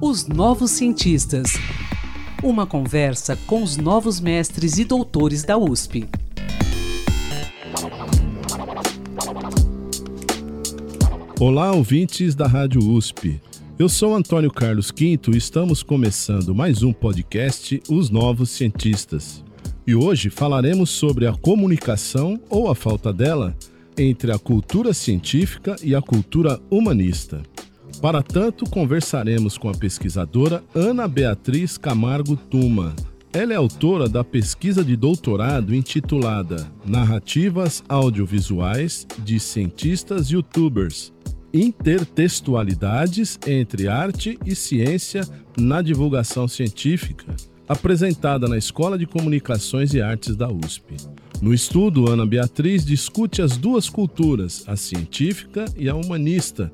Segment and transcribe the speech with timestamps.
[0.00, 1.52] Os Novos Cientistas.
[2.42, 6.08] Uma conversa com os novos mestres e doutores da USP.
[11.38, 13.38] Olá, ouvintes da Rádio USP.
[13.78, 19.44] Eu sou Antônio Carlos Quinto e estamos começando mais um podcast Os Novos Cientistas.
[19.86, 23.54] E hoje falaremos sobre a comunicação ou a falta dela
[24.00, 27.42] entre a cultura científica e a cultura humanista.
[28.00, 32.96] Para tanto, conversaremos com a pesquisadora Ana Beatriz Camargo Tuma.
[33.30, 41.12] Ela é autora da pesquisa de doutorado intitulada Narrativas Audiovisuais de Cientistas Youtubers
[41.52, 45.22] Intertextualidades entre arte e ciência
[45.58, 47.34] na divulgação científica,
[47.68, 50.96] apresentada na Escola de Comunicações e Artes da USP.
[51.42, 56.70] No estudo, Ana Beatriz discute as duas culturas, a científica e a humanista,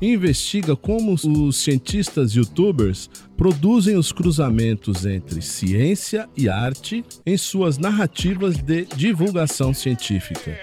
[0.00, 7.78] e investiga como os cientistas youtubers produzem os cruzamentos entre ciência e arte em suas
[7.78, 10.54] narrativas de divulgação científica.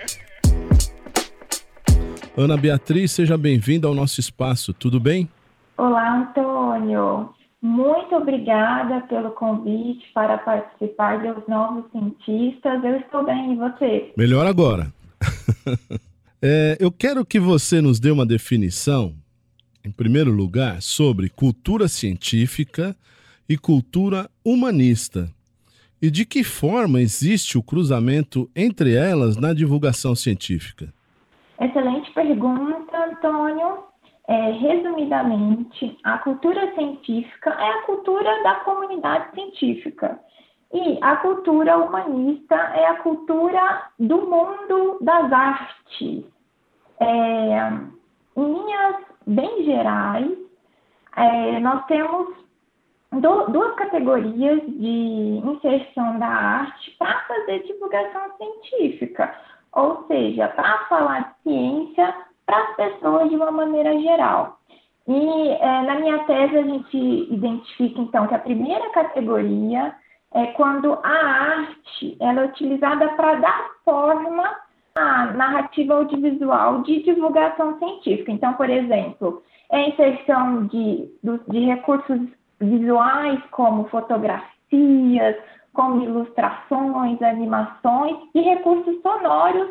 [2.38, 5.28] Ana Beatriz, seja bem-vinda ao nosso espaço, tudo bem?
[5.76, 7.37] Olá, Antônio.
[7.62, 12.84] Muito obrigada pelo convite para participar dos Novos Cientistas.
[12.84, 14.14] Eu estou bem, e você?
[14.16, 14.94] Melhor agora.
[16.42, 19.16] é, eu quero que você nos dê uma definição,
[19.84, 22.96] em primeiro lugar, sobre cultura científica
[23.50, 25.28] e cultura humanista.
[26.00, 30.94] E de que forma existe o cruzamento entre elas na divulgação científica?
[31.60, 33.80] Excelente pergunta, Antônio.
[34.28, 40.20] É, resumidamente, a cultura científica é a cultura da comunidade científica.
[40.74, 46.26] E a cultura humanista é a cultura do mundo das artes.
[47.00, 47.70] É,
[48.36, 50.38] em linhas bem gerais,
[51.16, 52.36] é, nós temos
[53.14, 59.34] do, duas categorias de inserção da arte para fazer divulgação científica
[59.78, 62.16] ou seja, para falar de ciência
[62.48, 64.58] para as pessoas de uma maneira geral.
[65.08, 66.98] E é, na minha tese a gente
[67.32, 69.94] identifica então que a primeira categoria
[70.34, 74.56] é quando a arte ela é utilizada para dar forma
[74.96, 78.32] à narrativa audiovisual de divulgação científica.
[78.32, 81.10] Então, por exemplo, é a inserção de,
[81.48, 82.20] de recursos
[82.60, 85.38] visuais como fotografias,
[85.74, 89.70] como ilustrações, animações e recursos sonoros,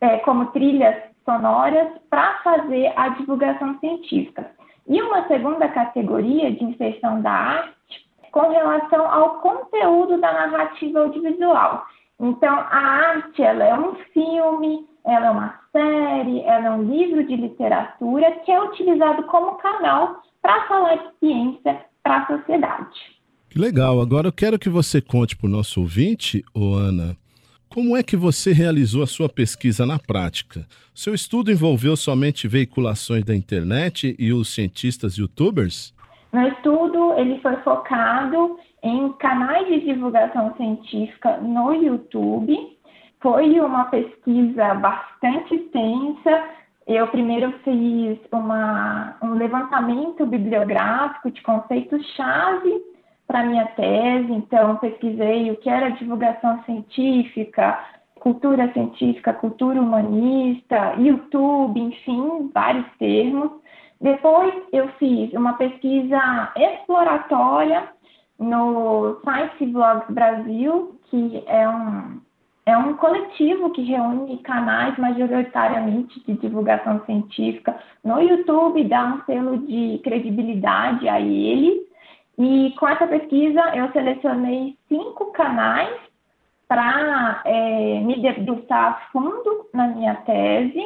[0.00, 4.50] é, como trilhas sonoras, para fazer a divulgação científica.
[4.88, 7.76] E uma segunda categoria de inserção da arte
[8.32, 11.84] com relação ao conteúdo da narrativa audiovisual.
[12.20, 17.26] Então, a arte ela é um filme, ela é uma série, ela é um livro
[17.26, 23.16] de literatura que é utilizado como canal para falar de ciência para a sociedade.
[23.50, 24.00] Que legal.
[24.00, 27.16] Agora eu quero que você conte para o nosso ouvinte, ô Ana,
[27.68, 30.66] como é que você realizou a sua pesquisa na prática?
[30.94, 35.94] Seu estudo envolveu somente veiculações da internet e os cientistas youtubers?
[36.32, 42.56] Meu estudo ele foi focado em canais de divulgação científica no YouTube.
[43.20, 46.44] Foi uma pesquisa bastante extensa.
[46.86, 52.95] Eu primeiro fiz uma, um levantamento bibliográfico de conceitos-chave
[53.26, 57.78] para minha tese, então pesquisei o que era divulgação científica,
[58.20, 63.52] cultura científica, cultura humanista, YouTube, enfim, vários termos.
[64.00, 67.88] Depois eu fiz uma pesquisa exploratória
[68.38, 72.20] no Science Vlogs Brasil, que é um,
[72.66, 79.58] é um coletivo que reúne canais majoritariamente de divulgação científica no YouTube, dá um selo
[79.58, 81.85] de credibilidade a ele.
[82.38, 85.98] E com essa pesquisa eu selecionei cinco canais
[86.68, 90.82] para é, me debruçar a fundo na minha tese.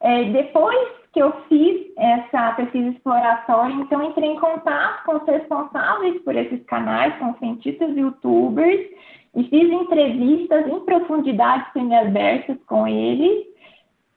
[0.00, 6.20] É, depois que eu fiz essa pesquisa exploratória, então entrei em contato com os responsáveis
[6.22, 8.90] por esses canais, com cientistas e youtubers,
[9.36, 13.53] e fiz entrevistas em profundidade semi-abertas com eles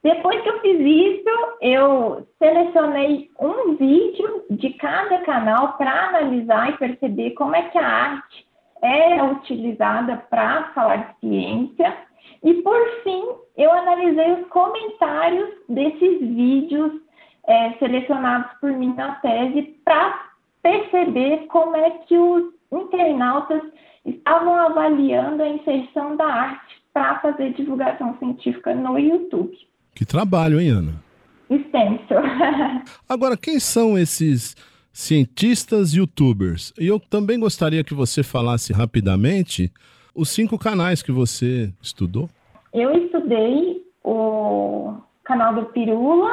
[0.07, 6.77] depois que eu fiz isso, eu selecionei um vídeo de cada canal para analisar e
[6.77, 8.48] perceber como é que a arte
[8.81, 11.94] é utilizada para falar de ciência.
[12.42, 13.21] E por fim,
[13.57, 17.01] eu analisei os comentários desses vídeos
[17.45, 20.30] é, selecionados por mim na tese para
[20.63, 23.62] perceber como é que os internautas
[24.06, 29.68] estavam avaliando a inserção da arte para fazer divulgação científica no YouTube.
[29.97, 31.07] Que trabalho, hein, Ana?
[31.49, 32.13] extenso.
[33.09, 34.55] Agora, quem são esses
[34.94, 36.71] cientistas youtubers?
[36.79, 39.71] E eu também gostaria que você falasse rapidamente
[40.13, 42.29] os cinco canais que você estudou.
[42.73, 46.31] Eu estudei o canal do Pirula,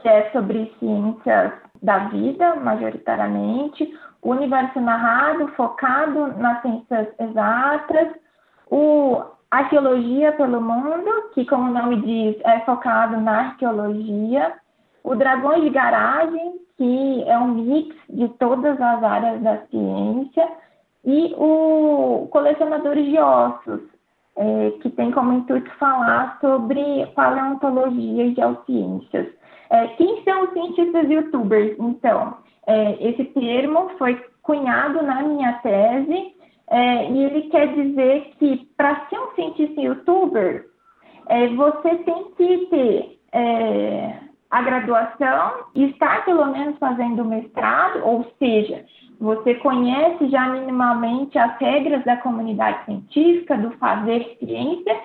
[0.00, 1.52] que é sobre ciências
[1.82, 8.08] da vida, majoritariamente, o universo narrado, focado nas ciências exatas,
[8.70, 14.54] o Arqueologia pelo Mundo, que, como o nome diz, é focado na arqueologia,
[15.04, 20.48] o Dragões de Garagem, que é um mix de todas as áreas da ciência,
[21.04, 23.80] e o Colecionadores de Ossos,
[24.36, 29.28] é, que tem como intuito falar sobre paleontologia e geociências.
[29.70, 31.76] É, quem são os cientistas youtubers?
[31.78, 36.34] Então, é, esse termo foi cunhado na minha tese
[36.68, 40.66] é, e ele quer dizer que para cientista youtuber,
[41.28, 44.18] é, você tem que ter é,
[44.50, 48.84] a graduação estar pelo menos fazendo mestrado, ou seja,
[49.20, 54.96] você conhece já minimamente as regras da comunidade científica, do fazer ciência,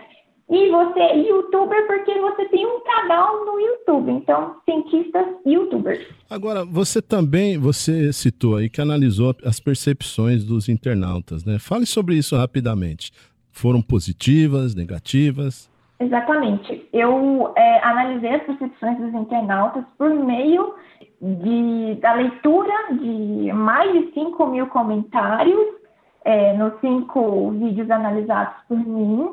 [0.50, 6.06] e você é youtuber porque você tem um canal no YouTube, então cientistas youtubers.
[6.30, 11.58] Agora, você também, você citou aí que analisou as percepções dos internautas, né?
[11.58, 13.14] Fale sobre isso rapidamente.
[13.52, 15.70] Foram positivas, negativas?
[16.00, 16.88] Exatamente.
[16.92, 20.74] Eu é, analisei as percepções dos internautas por meio
[21.22, 25.82] de, da leitura de mais de 5 mil comentários
[26.24, 29.30] é, nos cinco vídeos analisados por mim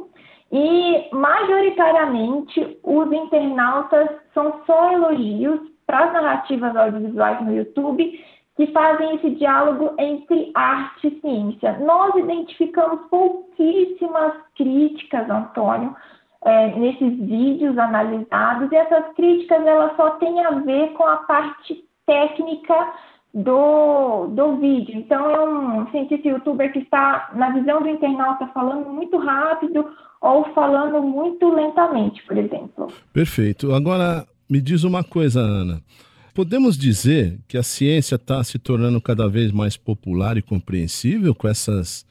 [0.50, 8.25] e, majoritariamente, os internautas são só elogios para as narrativas audiovisuais no YouTube
[8.58, 11.78] que fazem esse diálogo entre arte e ciência.
[11.78, 15.94] Nós identificamos pouquíssimas críticas, Antônio,
[16.44, 21.84] é, nesses vídeos analisados, e essas críticas elas só têm a ver com a parte
[22.05, 22.75] técnica
[23.32, 24.99] do, do vídeo.
[24.99, 29.88] Então, é um cientista youtuber que está, na visão do internauta, falando muito rápido
[30.20, 32.88] ou falando muito lentamente, por exemplo.
[33.12, 33.72] Perfeito.
[33.72, 35.81] Agora, me diz uma coisa, Ana.
[36.38, 41.49] Podemos dizer que a ciência está se tornando cada vez mais popular e compreensível com
[41.49, 42.06] essas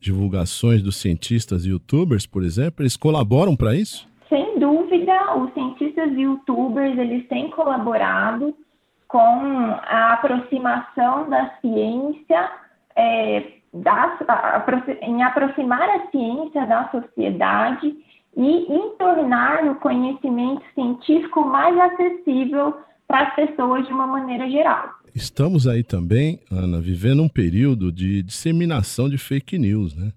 [0.00, 2.80] divulgações dos cientistas e youtubers, por exemplo?
[2.80, 4.08] Eles colaboram para isso?
[4.30, 8.54] Sem dúvida, os cientistas e youtubers eles têm colaborado
[9.08, 12.50] com a aproximação da ciência
[12.96, 13.44] é,
[15.02, 17.94] em aproximar a ciência da sociedade
[18.38, 22.74] e em tornar o conhecimento científico mais acessível
[23.06, 24.90] para as pessoas de uma maneira geral.
[25.14, 30.12] Estamos aí também, Ana, vivendo um período de disseminação de fake news, né?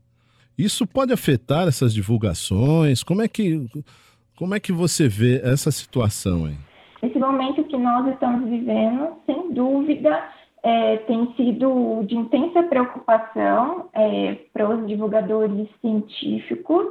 [0.58, 3.02] Isso pode afetar essas divulgações?
[3.02, 3.66] Como é que,
[4.38, 6.56] como é que você vê essa situação aí?
[7.02, 10.22] Esse momento que nós estamos vivendo, sem dúvida,
[10.64, 16.88] é, tem sido de intensa preocupação é, para os divulgadores científicos.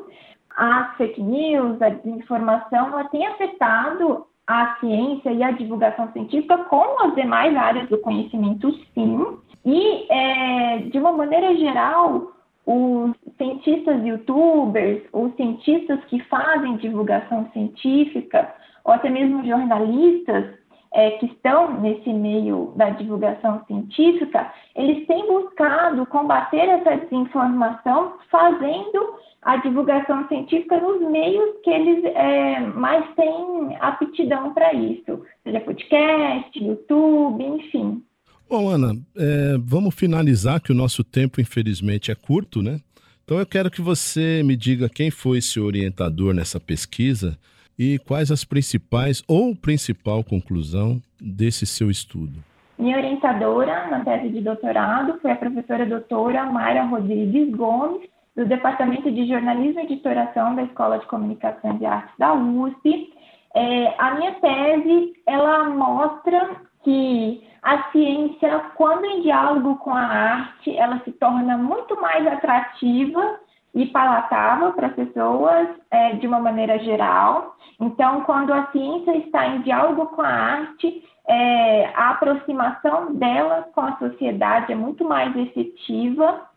[0.58, 7.06] As fake news, a desinformação, ela tem afetado a ciência e a divulgação científica como
[7.06, 9.38] as demais áreas do conhecimento, sim.
[9.64, 12.32] E, é, de uma maneira geral,
[12.66, 18.52] os cientistas youtubers, os cientistas que fazem divulgação científica,
[18.84, 20.58] ou até mesmo jornalistas,
[20.92, 29.18] é, que estão nesse meio da divulgação científica, eles têm buscado combater essa desinformação fazendo
[29.42, 36.58] a divulgação científica nos meios que eles é, mais têm aptidão para isso, seja podcast,
[36.58, 38.02] YouTube, enfim.
[38.48, 42.80] Bom, Ana, é, vamos finalizar que o nosso tempo, infelizmente, é curto, né?
[43.24, 47.38] Então eu quero que você me diga quem foi seu orientador nessa pesquisa
[47.78, 52.42] e quais as principais ou principal conclusão desse seu estudo.
[52.78, 59.10] Minha orientadora na tese de doutorado foi a professora doutora Mayra Rodrigues Gomes, do Departamento
[59.10, 63.12] de Jornalismo e Editoração da Escola de Comunicação e Artes da USP.
[63.52, 70.76] É, a minha tese, ela mostra que a ciência, quando em diálogo com a arte,
[70.76, 73.40] ela se torna muito mais atrativa
[73.74, 77.56] e palatável para as pessoas é, de uma maneira geral.
[77.80, 83.80] Então, quando a ciência está em diálogo com a arte, é, a aproximação dela com
[83.80, 86.47] a sociedade é muito mais efetiva.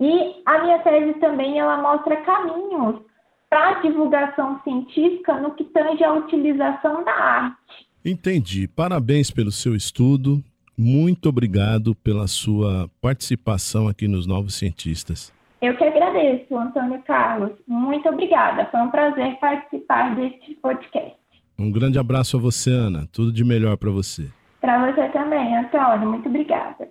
[0.00, 3.00] E a minha tese também ela mostra caminhos
[3.48, 7.56] para a divulgação científica no que tange à utilização da arte.
[8.04, 8.66] Entendi.
[8.66, 10.42] Parabéns pelo seu estudo.
[10.76, 15.32] Muito obrigado pela sua participação aqui nos Novos Cientistas.
[15.60, 17.52] Eu que agradeço, Antônio Carlos.
[17.68, 18.66] Muito obrigada.
[18.66, 21.16] Foi um prazer participar deste podcast.
[21.56, 23.06] Um grande abraço a você, Ana.
[23.12, 24.28] Tudo de melhor para você.
[24.60, 26.08] Para você também, Antônio.
[26.08, 26.88] Muito obrigada.